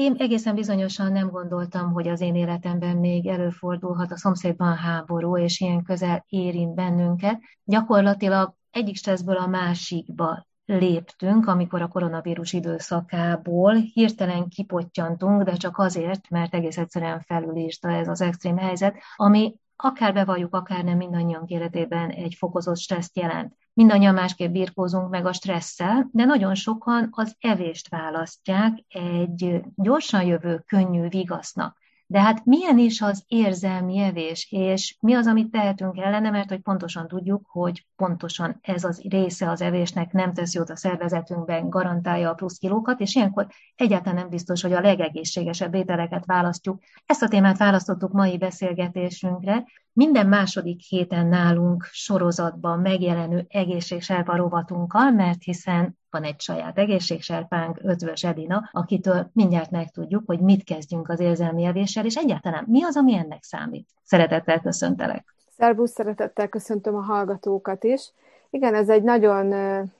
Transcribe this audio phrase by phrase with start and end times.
[0.00, 5.60] én egészen bizonyosan nem gondoltam, hogy az én életemben még előfordulhat a szomszédban háború, és
[5.60, 7.40] ilyen közel érint bennünket.
[7.64, 16.30] Gyakorlatilag egyik stresszből a másikba léptünk, amikor a koronavírus időszakából hirtelen kipottyantunk, de csak azért,
[16.30, 22.10] mert egész egyszerűen felülírta ez az extrém helyzet, ami akár bevalljuk, akár nem mindannyian életében
[22.10, 23.56] egy fokozott stresszt jelent.
[23.72, 30.62] Mindannyian másképp birkózunk meg a stresszel, de nagyon sokan az evést választják egy gyorsan jövő,
[30.66, 31.79] könnyű vigasznak.
[32.10, 36.60] De hát milyen is az érzelmi evés, és mi az, amit tehetünk ellene, mert hogy
[36.60, 42.30] pontosan tudjuk, hogy pontosan ez az része az evésnek nem tesz jót a szervezetünkben, garantálja
[42.30, 43.46] a plusz kilókat, és ilyenkor
[43.76, 46.82] egyáltalán nem biztos, hogy a legegészségesebb ételeket választjuk.
[47.06, 49.64] Ezt a témát választottuk mai beszélgetésünkre.
[49.92, 58.24] Minden második héten nálunk sorozatban megjelenő egészségserpa rovatunkkal, mert hiszen van egy saját egészségserpánk, Ötvös
[58.24, 63.14] Edina, akitől mindjárt megtudjuk, hogy mit kezdjünk az érzelmi evéssel, és egyáltalán mi az, ami
[63.14, 63.88] ennek számít.
[64.02, 65.34] Szeretettel köszöntelek.
[65.56, 68.12] Szervusz, szeretettel köszöntöm a hallgatókat is.
[68.50, 69.46] Igen, ez egy nagyon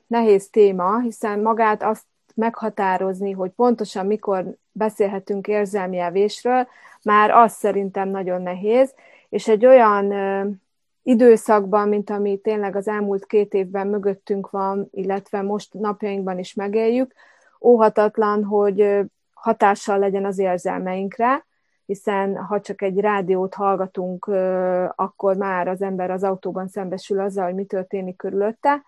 [0.06, 6.66] nehéz téma, hiszen magát azt meghatározni, hogy pontosan mikor beszélhetünk érzelmi evésről,
[7.02, 8.94] már az szerintem nagyon nehéz,
[9.28, 10.12] és egy olyan
[11.10, 17.12] időszakban, mint ami tényleg az elmúlt két évben mögöttünk van, illetve most napjainkban is megéljük,
[17.60, 19.00] óhatatlan, hogy
[19.32, 21.46] hatással legyen az érzelmeinkre,
[21.86, 24.26] hiszen ha csak egy rádiót hallgatunk,
[24.94, 28.82] akkor már az ember az autóban szembesül azzal, hogy mi történik körülötte,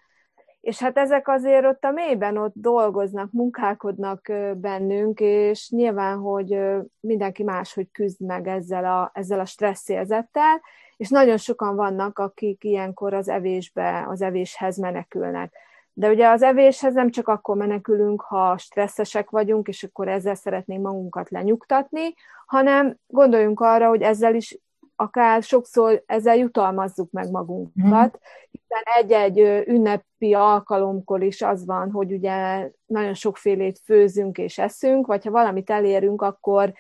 [0.60, 6.58] és hát ezek azért ott a mélyben ott dolgoznak, munkálkodnak bennünk, és nyilván, hogy
[7.00, 10.60] mindenki máshogy küzd meg ezzel a, ezzel a stresszérzettel,
[11.02, 15.54] és nagyon sokan vannak, akik ilyenkor az evésbe, az evéshez menekülnek.
[15.92, 20.82] De ugye az evéshez nem csak akkor menekülünk, ha stresszesek vagyunk, és akkor ezzel szeretnénk
[20.82, 22.14] magunkat lenyugtatni,
[22.46, 24.58] hanem gondoljunk arra, hogy ezzel is
[24.96, 29.38] akár sokszor ezzel jutalmazzuk meg magunkat, hiszen egy-egy
[29.68, 35.70] ünnepi alkalomkor is az van, hogy ugye nagyon sokfélét főzünk és eszünk, vagy ha valamit
[35.70, 36.72] elérünk, akkor,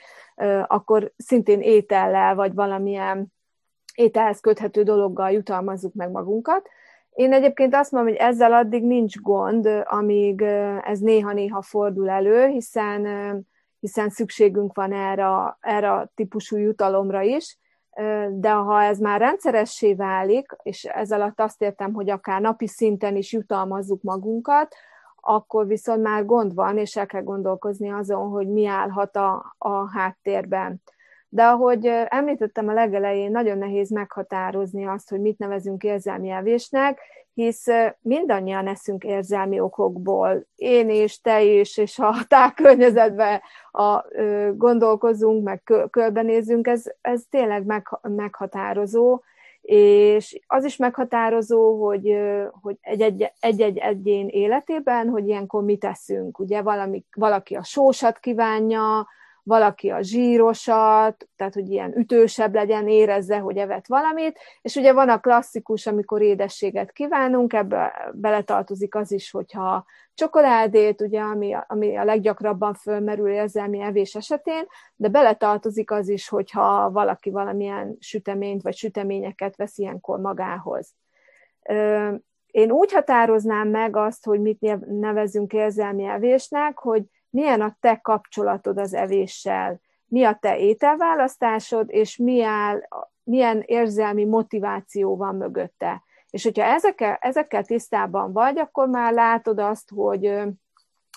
[0.66, 3.32] akkor szintén étellel, vagy valamilyen
[3.94, 6.68] ételhez köthető dologgal jutalmazzuk meg magunkat.
[7.10, 10.42] Én egyébként azt mondom, hogy ezzel addig nincs gond, amíg
[10.82, 13.06] ez néha-néha fordul elő, hiszen,
[13.80, 17.58] hiszen szükségünk van erre, erre a típusú jutalomra is,
[18.30, 23.16] de ha ez már rendszeressé válik, és ez alatt azt értem, hogy akár napi szinten
[23.16, 24.74] is jutalmazzuk magunkat,
[25.20, 29.90] akkor viszont már gond van, és el kell gondolkozni azon, hogy mi állhat a, a
[29.90, 30.82] háttérben.
[31.34, 37.00] De ahogy említettem a legelején, nagyon nehéz meghatározni azt, hogy mit nevezünk érzelmi evésnek,
[37.34, 37.66] hisz
[38.00, 40.46] mindannyian eszünk érzelmi okokból.
[40.56, 43.40] Én és te is, és ha a tágkörnyezetben
[43.70, 44.04] a,
[44.54, 49.20] gondolkozunk, meg körbenézünk, ez, ez tényleg meg, meghatározó,
[49.62, 52.18] és az is meghatározó, hogy,
[52.62, 52.76] hogy
[53.40, 56.38] egy-egy egyén életében, hogy ilyenkor mit teszünk.
[56.38, 59.06] Ugye valami, valaki a sósat kívánja,
[59.42, 65.08] valaki a zsírosat, tehát hogy ilyen ütősebb legyen, érezze, hogy evett valamit, és ugye van
[65.08, 72.04] a klasszikus, amikor édességet kívánunk, ebbe beletartozik az is, hogyha csokoládét, ugye, ami, ami a
[72.04, 74.66] leggyakrabban fölmerül érzelmi evés esetén,
[74.96, 80.94] de beletartozik az is, hogyha valaki valamilyen süteményt vagy süteményeket vesz ilyenkor magához.
[82.46, 88.78] Én úgy határoznám meg azt, hogy mit nevezünk érzelmi evésnek, hogy milyen a te kapcsolatod
[88.78, 92.80] az evéssel, mi a te ételválasztásod, és mi áll,
[93.22, 96.02] milyen érzelmi motiváció van mögötte.
[96.30, 100.20] És hogyha ezekkel, ezekkel tisztában vagy, akkor már látod azt, hogy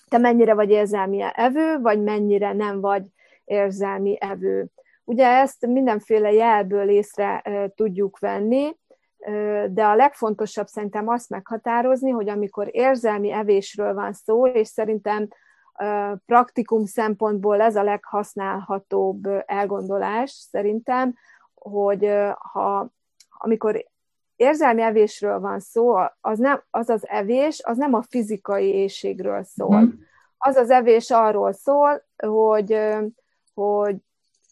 [0.09, 3.05] te mennyire vagy érzelmi evő, vagy mennyire nem vagy
[3.43, 4.67] érzelmi evő.
[5.03, 7.43] Ugye ezt mindenféle jelből észre
[7.75, 8.77] tudjuk venni,
[9.67, 15.27] de a legfontosabb szerintem azt meghatározni, hogy amikor érzelmi evésről van szó, és szerintem
[16.25, 21.15] praktikum szempontból ez a leghasználhatóbb elgondolás szerintem,
[21.53, 22.09] hogy
[22.51, 22.93] ha
[23.37, 23.85] amikor
[24.35, 29.81] érzelmi evésről van szó, az, nem, az az evés, az nem a fizikai éjségről szól.
[29.81, 29.89] Mm.
[30.37, 32.79] Az az evés arról szól, hogy,
[33.53, 33.95] hogy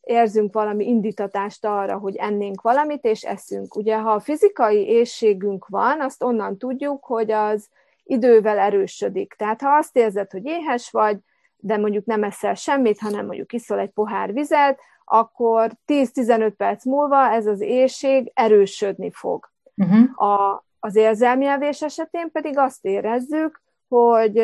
[0.01, 3.75] érzünk valami indítatást arra, hogy ennénk valamit, és eszünk.
[3.75, 7.69] Ugye, ha a fizikai éjségünk van, azt onnan tudjuk, hogy az
[8.03, 9.33] idővel erősödik.
[9.37, 11.17] Tehát ha azt érzed, hogy éhes vagy,
[11.57, 17.31] de mondjuk nem eszel semmit, hanem mondjuk iszol egy pohár vizet, akkor 10-15 perc múlva
[17.31, 19.51] ez az éjség erősödni fog.
[19.75, 20.29] Uh-huh.
[20.29, 24.35] A, az érzelmi evés esetén pedig azt érezzük, hogy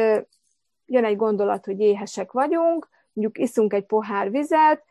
[0.85, 4.83] jön egy gondolat, hogy éhesek vagyunk, mondjuk iszunk egy pohár vizet,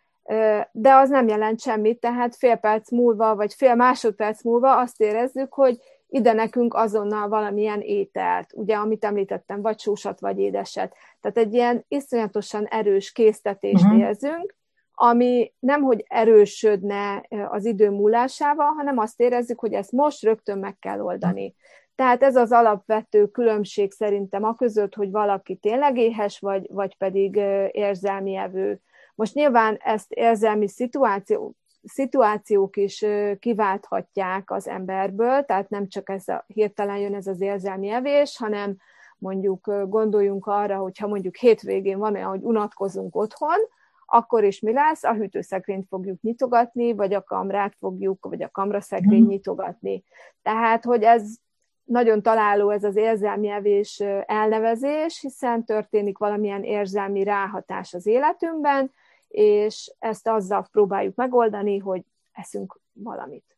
[0.72, 5.54] de az nem jelent semmit, tehát fél perc múlva, vagy fél másodperc múlva azt érezzük,
[5.54, 10.94] hogy ide nekünk azonnal valamilyen ételt, ugye, amit említettem, vagy sósat, vagy édeset.
[11.20, 13.98] Tehát egy ilyen iszonyatosan erős késztetést uh-huh.
[13.98, 14.56] érzünk,
[15.00, 20.78] ami nem, hogy erősödne az idő múlásával, hanem azt érezzük, hogy ezt most rögtön meg
[20.78, 21.54] kell oldani.
[21.94, 27.36] Tehát ez az alapvető különbség szerintem a között, hogy valaki tényleg éhes, vagy, vagy pedig
[27.70, 28.80] érzelmi evő.
[29.14, 33.04] Most nyilván ezt érzelmi szituáció, szituációk is
[33.38, 38.76] kiválthatják az emberből, tehát nem csak ez a, hirtelen jön ez az érzelmi evés, hanem
[39.18, 43.58] mondjuk gondoljunk arra, hogy ha mondjuk hétvégén van olyan, hogy unatkozunk otthon,
[44.06, 45.04] akkor is mi lesz?
[45.04, 49.28] A hűtőszekrényt fogjuk nyitogatni, vagy a kamrát fogjuk, vagy a kamraszekrényt mm.
[49.28, 50.04] nyitogatni.
[50.42, 51.22] Tehát, hogy ez
[51.84, 58.92] nagyon találó ez az érzelmi evés elnevezés, hiszen történik valamilyen érzelmi ráhatás az életünkben,
[59.28, 62.02] és ezt azzal próbáljuk megoldani, hogy
[62.32, 63.56] eszünk valamit.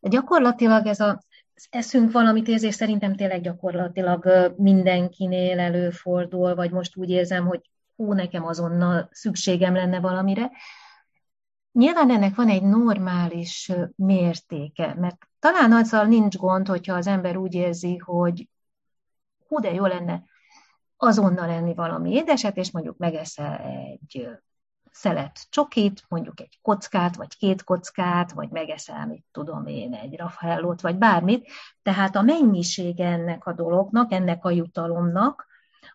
[0.00, 1.22] Gyakorlatilag ez a
[1.56, 7.60] az eszünk valamit érzés szerintem tényleg gyakorlatilag mindenkinél előfordul, vagy most úgy érzem, hogy
[7.96, 10.50] hú, nekem azonnal szükségem lenne valamire.
[11.72, 17.54] Nyilván ennek van egy normális mértéke, mert talán azzal nincs gond, hogyha az ember úgy
[17.54, 18.48] érzi, hogy
[19.48, 20.24] hú, de jó lenne
[20.96, 24.28] azonnal enni valami édeset, és mondjuk megeszel egy
[24.90, 30.80] szelet csokit, mondjuk egy kockát, vagy két kockát, vagy megeszel, mit tudom én, egy raffaellót,
[30.80, 31.48] vagy bármit.
[31.82, 35.46] Tehát a mennyiség ennek a dolognak, ennek a jutalomnak,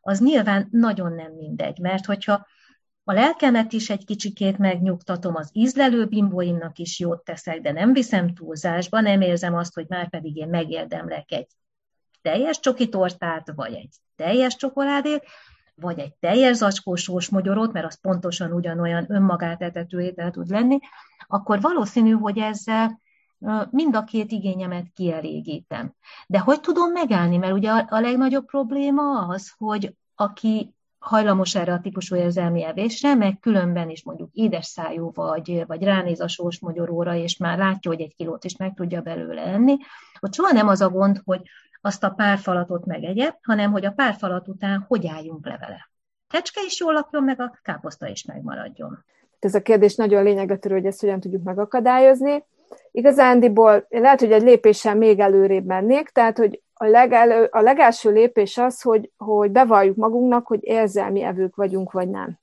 [0.01, 2.48] az nyilván nagyon nem mindegy, mert hogyha
[3.04, 8.34] a lelkemet is egy kicsikét megnyugtatom, az ízlelő bimbóimnak is jót teszek, de nem viszem
[8.34, 11.48] túlzásba, nem érzem azt, hogy már pedig én megérdemlek egy
[12.21, 15.24] teljes csokitortát, vagy egy teljes csokoládét,
[15.75, 20.80] vagy egy teljes zacskós sósmogyorot, mert az pontosan ugyanolyan önmagát etető étel tud lenni,
[21.27, 23.00] akkor valószínű, hogy ezzel
[23.69, 25.94] mind a két igényemet kielégítem.
[26.27, 27.38] De hogy tudom megállni?
[27.38, 33.40] Mert ugye a legnagyobb probléma az, hogy aki hajlamos erre a típusú érzelmi evésre, meg
[33.40, 38.01] különben is mondjuk édes szájú vagy, vagy ránéz a sós magyaróra, és már látja, hogy
[38.01, 39.78] egy kilót is meg tudja belőle enni,
[40.19, 41.42] hogy soha nem az a gond, hogy
[41.81, 45.90] azt a párfalatot megegye, hanem hogy a párfalat után hogy álljunk le vele.
[46.28, 49.06] Kecske is jól lakjon, meg a káposzta is megmaradjon.
[49.40, 52.44] Ez a kérdés nagyon lényegre törő, hogy ezt hogyan tudjuk megakadályozni.
[52.92, 58.58] Igazándiból lehet, hogy egy lépéssel még előrébb mennék, tehát hogy a, legelő, a legelső lépés
[58.58, 62.40] az, hogy, hogy bevalljuk magunknak, hogy érzelmi evők vagyunk, vagy nem.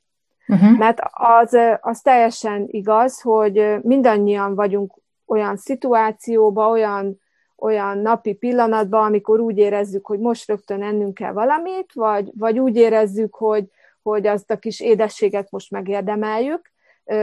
[0.48, 0.78] Uh-huh.
[0.78, 4.94] Mert az, az teljesen igaz, hogy mindannyian vagyunk
[5.26, 7.20] olyan szituációban, olyan,
[7.56, 12.76] olyan napi pillanatban, amikor úgy érezzük, hogy most rögtön ennünk kell valamit, vagy, vagy úgy
[12.76, 13.64] érezzük, hogy,
[14.02, 16.72] hogy azt a kis édességet most megérdemeljük,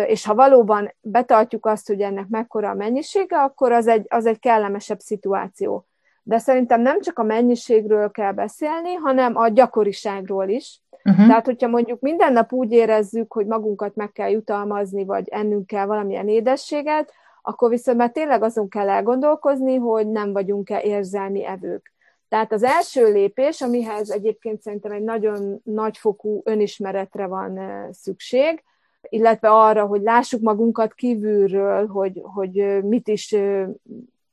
[0.08, 4.40] és ha valóban betartjuk azt, hogy ennek mekkora a mennyisége, akkor az egy, az egy
[4.40, 5.88] kellemesebb szituáció.
[6.24, 10.82] De szerintem nem csak a mennyiségről kell beszélni, hanem a gyakoriságról is.
[11.04, 11.28] Uh-huh.
[11.28, 15.86] Tehát, hogyha mondjuk minden nap úgy érezzük, hogy magunkat meg kell jutalmazni, vagy ennünk kell
[15.86, 17.12] valamilyen édességet,
[17.42, 21.94] akkor viszont már tényleg azon kell elgondolkozni, hogy nem vagyunk-e érzelmi evők.
[22.30, 27.60] Tehát az első lépés, amihez egyébként szerintem egy nagyon nagyfokú önismeretre van
[27.92, 28.64] szükség,
[29.10, 33.36] illetve arra, hogy lássuk magunkat kívülről, hogy, hogy mit is,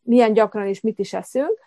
[0.02, 1.58] milyen gyakran és mit is eszünk,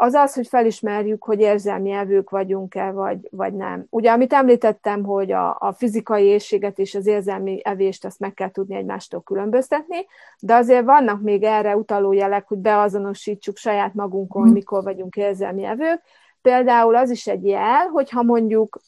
[0.00, 3.86] az az, hogy felismerjük, hogy érzelmi evők vagyunk-e, vagy, vagy nem.
[3.90, 8.50] Ugye, amit említettem, hogy a, a fizikai éjséget és az érzelmi evést azt meg kell
[8.50, 10.06] tudni egymástól különböztetni,
[10.40, 15.64] de azért vannak még erre utaló jelek, hogy beazonosítsuk saját magunkon, hogy mikor vagyunk érzelmi
[15.64, 16.02] evők.
[16.42, 18.80] Például az is egy jel, hogy ha mondjuk,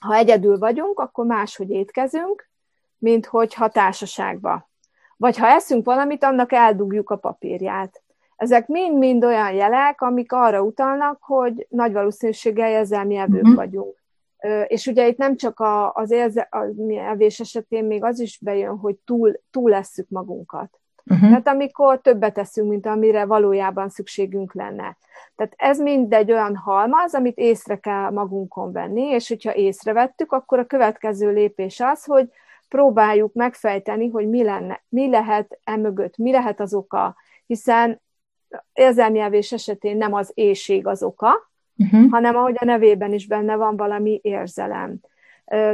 [0.00, 2.48] ha egyedül vagyunk, akkor máshogy étkezünk,
[2.98, 4.68] mint hogyha társaságba.
[5.16, 8.03] Vagy ha eszünk valamit, annak eldugjuk a papírját.
[8.36, 13.54] Ezek mind-mind olyan jelek, amik arra utalnak, hogy nagy valószínűséggel érzelmi evők uh-huh.
[13.54, 14.02] vagyunk.
[14.66, 18.96] És ugye itt nem csak a, az érzelmi evés esetén még az is bejön, hogy
[19.04, 20.78] túl, túl lesszük magunkat.
[21.10, 21.28] Uh-huh.
[21.28, 24.96] Tehát amikor többet teszünk, mint amire valójában szükségünk lenne.
[25.36, 30.58] Tehát ez mind egy olyan halmaz, amit észre kell magunkon venni, és hogyha észrevettük, akkor
[30.58, 32.30] a következő lépés az, hogy
[32.68, 38.00] próbáljuk megfejteni, hogy mi, lenne, mi lehet emögött, mi lehet az oka, hiszen
[38.72, 42.10] érzelmjelvés esetén nem az éjség az oka, uh-huh.
[42.10, 44.96] hanem ahogy a nevében is benne van valami érzelem.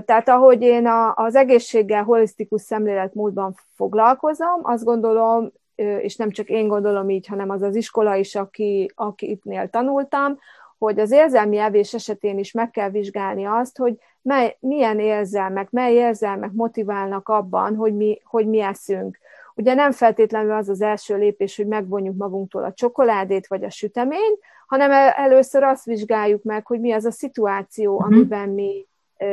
[0.04, 5.52] Tehát ahogy én a, az egészséggel holisztikus szemléletmódban foglalkozom, azt gondolom,
[6.00, 10.38] és nem csak én gondolom így, hanem az az iskola is, aki, akitnél tanultam,
[10.78, 15.94] hogy az érzelmi evés esetén is meg kell vizsgálni azt, hogy mely, milyen érzelmek, mely
[15.94, 19.18] érzelmek motiválnak abban, hogy mi, hogy mi eszünk.
[19.60, 24.38] Ugye nem feltétlenül az az első lépés, hogy megvonjuk magunktól a csokoládét vagy a süteményt,
[24.66, 28.04] hanem először azt vizsgáljuk meg, hogy mi az a szituáció, mhm.
[28.04, 28.86] amiben mi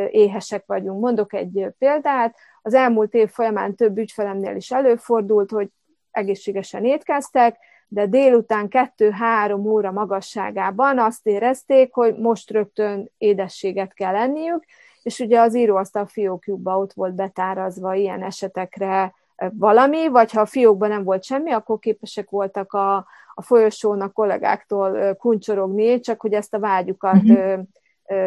[0.09, 1.01] éhesek vagyunk.
[1.01, 5.69] Mondok egy példát, az elmúlt év folyamán több ügyfelemnél is előfordult, hogy
[6.11, 7.57] egészségesen étkeztek,
[7.87, 14.63] de délután 2-3 óra magasságában azt érezték, hogy most rögtön édességet kell enniük,
[15.03, 19.13] és ugye az íróasztal fiókjukba ott volt betárazva ilyen esetekre
[19.51, 22.95] valami, vagy ha a fiókban nem volt semmi, akkor képesek voltak a,
[23.33, 27.63] a folyosón a kollégáktól kuncsorogni, csak hogy ezt a vágyukat uh-huh.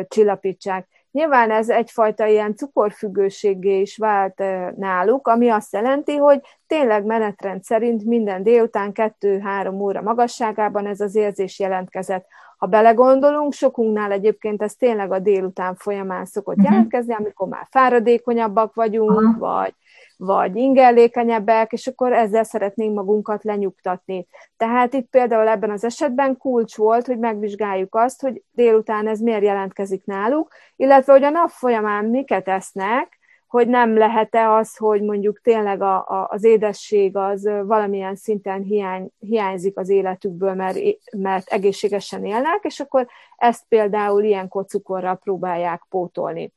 [0.08, 0.88] csillapítsák.
[1.12, 4.42] Nyilván ez egyfajta ilyen cukorfüggőségé is vált
[4.76, 11.14] náluk, ami azt jelenti, hogy tényleg menetrend szerint minden délután 2-3 óra magasságában ez az
[11.14, 12.26] érzés jelentkezett.
[12.56, 16.72] Ha belegondolunk, sokunknál egyébként ez tényleg a délután folyamán szokott uh-huh.
[16.72, 19.38] jelentkezni, amikor már fáradékonyabbak vagyunk, uh-huh.
[19.38, 19.74] vagy
[20.20, 24.26] vagy ingerlékenyebbek, és akkor ezzel szeretnénk magunkat lenyugtatni.
[24.56, 29.42] Tehát itt például ebben az esetben kulcs volt, hogy megvizsgáljuk azt, hogy délután ez miért
[29.42, 33.19] jelentkezik náluk, illetve hogy a nap folyamán miket esznek,
[33.50, 39.10] hogy nem lehet-e az, hogy mondjuk tényleg a, a, az édesség az valamilyen szinten hiány,
[39.18, 40.78] hiányzik az életükből, mert,
[41.16, 46.52] mert egészségesen élnek, és akkor ezt például ilyenkor cukorral próbálják pótolni.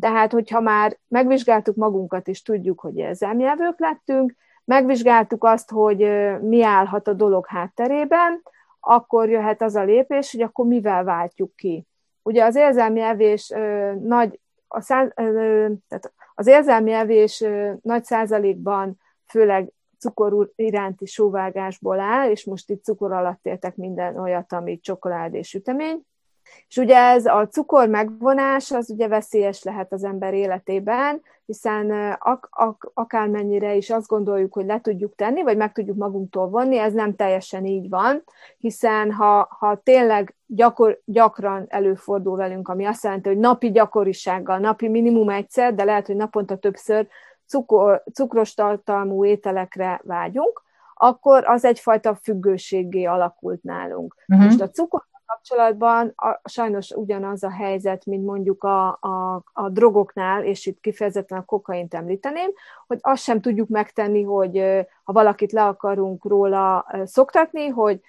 [0.00, 5.98] Tehát, hogyha már megvizsgáltuk magunkat, és tudjuk, hogy érzelmjelvők lettünk, megvizsgáltuk azt, hogy
[6.40, 8.42] mi állhat a dolog hátterében,
[8.80, 11.86] akkor jöhet az a lépés, hogy akkor mivel váltjuk ki.
[12.22, 13.52] Ugye az érzelmi evés
[14.00, 15.12] nagy, a száz,
[15.88, 17.44] tehát az érzelmi evés
[17.82, 24.52] nagy százalékban főleg cukor iránti sóvágásból áll, és most itt cukor alatt értek minden olyat,
[24.52, 26.02] ami csokolád és sütemény.
[26.68, 32.48] És ugye ez a cukor megvonás, az ugye veszélyes lehet az ember életében, hiszen ak-
[32.50, 36.92] ak- akármennyire is azt gondoljuk, hogy le tudjuk tenni, vagy meg tudjuk magunktól vonni, ez
[36.92, 38.22] nem teljesen így van,
[38.58, 44.88] hiszen ha, ha tényleg gyakor, gyakran előfordul velünk, ami azt jelenti, hogy napi gyakorisággal, napi
[44.88, 47.08] minimum egyszer, de lehet, hogy naponta többször
[47.46, 50.62] cukor, cukros tartalmú ételekre vágyunk,
[50.94, 54.14] akkor az egyfajta függőségé alakult nálunk.
[54.28, 54.44] Uh-huh.
[54.46, 60.44] Most a cukor kapcsolatban a, sajnos ugyanaz a helyzet, mint mondjuk a, a, a drogoknál,
[60.44, 62.50] és itt kifejezetten a kokaint említeném,
[62.86, 64.58] hogy azt sem tudjuk megtenni, hogy
[65.04, 68.00] ha valakit le akarunk róla szoktatni, hogy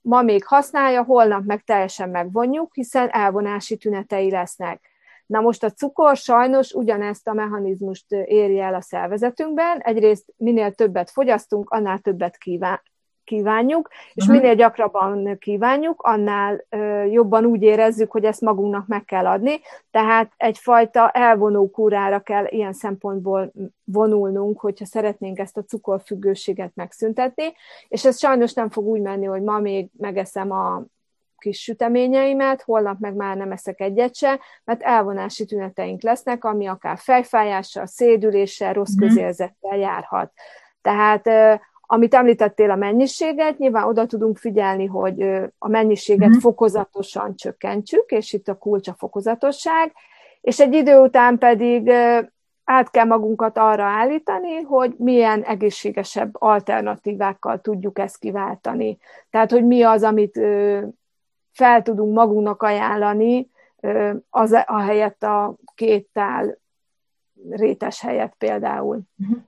[0.00, 4.92] ma még használja, holnap meg teljesen megvonjuk, hiszen elvonási tünetei lesznek.
[5.26, 9.78] Na most a cukor sajnos ugyanezt a mechanizmust éri el a szervezetünkben.
[9.80, 12.80] Egyrészt minél többet fogyasztunk, annál többet kíván,
[13.24, 14.40] kívánjuk, és uh-huh.
[14.40, 16.64] minél gyakrabban kívánjuk, annál
[17.10, 22.72] jobban úgy érezzük, hogy ezt magunknak meg kell adni, tehát egyfajta elvonó kúrára kell ilyen
[22.72, 23.52] szempontból
[23.84, 27.52] vonulnunk, hogyha szeretnénk ezt a cukorfüggőséget megszüntetni,
[27.88, 30.82] és ez sajnos nem fog úgy menni, hogy ma még megeszem a
[31.44, 36.98] kis süteményeimet, holnap meg már nem eszek egyet se, mert elvonási tüneteink lesznek, ami akár
[36.98, 39.06] fejfájással, szédüléssel, rossz mhm.
[39.06, 40.32] közérzettel járhat.
[40.82, 41.28] Tehát
[41.94, 45.22] amit említettél a mennyiséget, nyilván oda tudunk figyelni, hogy
[45.58, 46.42] a mennyiséget uh-huh.
[46.42, 49.92] fokozatosan csökkentsük, és itt a kulcs a fokozatosság,
[50.40, 51.90] és egy idő után pedig
[52.64, 58.98] át kell magunkat arra állítani, hogy milyen egészségesebb alternatívákkal tudjuk ezt kiváltani.
[59.30, 60.40] Tehát, hogy mi az, amit
[61.52, 63.50] fel tudunk magunknak ajánlani,
[64.30, 66.58] az a helyett a két tál
[67.50, 69.00] rétes helyett például.
[69.18, 69.38] Uh-huh.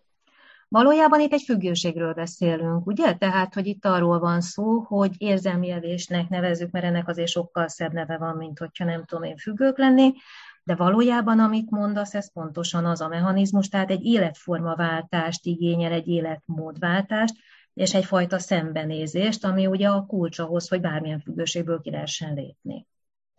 [0.69, 3.15] Valójában itt egy függőségről beszélünk, ugye?
[3.15, 7.93] Tehát, hogy itt arról van szó, hogy érzelmi evésnek nevezzük, mert ennek azért sokkal szebb
[7.93, 10.17] neve van, mint hogyha nem tudom én függők lennék,
[10.65, 17.35] de valójában, amit mondasz, ez pontosan az a mechanizmus, tehát egy életformaváltást igényel, egy életmódváltást,
[17.75, 22.87] és egyfajta szembenézést, ami ugye a kulcs ahhoz, hogy bármilyen függőségből ki lehessen lépni.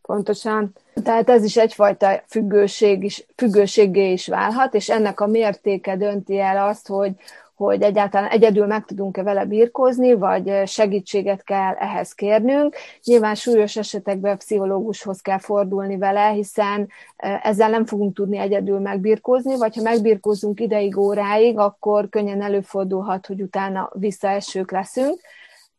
[0.08, 0.74] Pontosan.
[1.04, 6.68] Tehát ez is egyfajta függőség is, függőségé is válhat, és ennek a mértéke dönti el
[6.68, 7.12] azt, hogy,
[7.56, 12.76] hogy egyáltalán egyedül meg tudunk-e vele birkózni, vagy segítséget kell ehhez kérnünk.
[13.04, 16.90] Nyilván súlyos esetekben pszichológushoz kell fordulni vele, hiszen
[17.42, 23.42] ezzel nem fogunk tudni egyedül megbirkózni, vagy ha megbirkózunk ideig, óráig, akkor könnyen előfordulhat, hogy
[23.42, 25.20] utána visszaesők leszünk.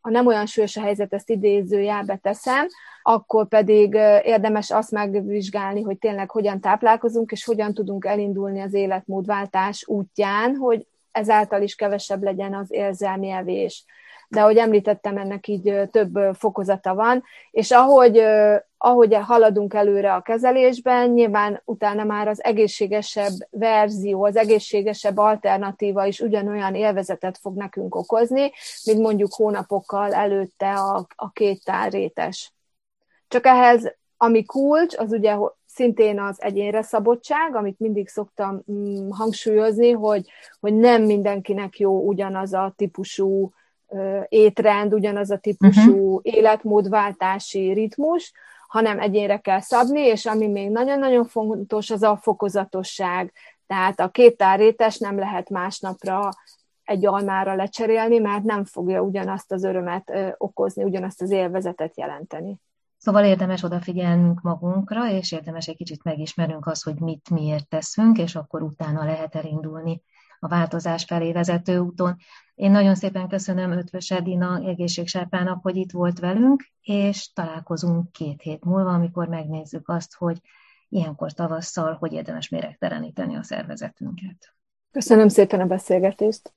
[0.08, 2.66] Ha nem olyan súlyos a helyzet, ezt idézőjelbe teszem,
[3.02, 9.84] akkor pedig érdemes azt megvizsgálni, hogy tényleg hogyan táplálkozunk, és hogyan tudunk elindulni az életmódváltás
[9.86, 13.84] útján, hogy ezáltal is kevesebb legyen az érzelmi evés.
[14.28, 18.22] De ahogy említettem, ennek így több fokozata van, és ahogy,
[18.78, 26.20] ahogy haladunk előre a kezelésben, nyilván utána már az egészségesebb verzió, az egészségesebb alternatíva is
[26.20, 28.50] ugyanolyan élvezetet fog nekünk okozni,
[28.84, 32.52] mint mondjuk hónapokkal előtte a, a két tárrétes.
[33.28, 39.90] Csak ehhez, ami kulcs, az ugye szintén az egyénre szabottság, amit mindig szoktam mm, hangsúlyozni,
[39.90, 40.30] hogy,
[40.60, 43.52] hogy nem mindenkinek jó ugyanaz a típusú
[44.28, 46.20] étrend, ugyanaz a típusú uh-huh.
[46.22, 48.32] életmódváltási ritmus,
[48.66, 53.32] hanem egyénre kell szabni, és ami még nagyon-nagyon fontos, az a fokozatosság.
[53.66, 56.28] Tehát a két tárrétes nem lehet másnapra
[56.84, 62.60] egy almára lecserélni, mert nem fogja ugyanazt az örömet okozni, ugyanazt az élvezetet jelenteni.
[62.96, 68.34] Szóval érdemes odafigyelnünk magunkra, és érdemes egy kicsit megismernünk azt, hogy mit miért teszünk, és
[68.34, 70.02] akkor utána lehet elindulni
[70.38, 72.16] a változás felé vezető úton.
[72.58, 78.64] Én nagyon szépen köszönöm Ötvös Edina egészségsápának, hogy itt volt velünk, és találkozunk két hét
[78.64, 80.40] múlva, amikor megnézzük azt, hogy
[80.88, 84.54] ilyenkor tavasszal hogy érdemes méregteleníteni a szervezetünket.
[84.90, 86.52] Köszönöm szépen a beszélgetést!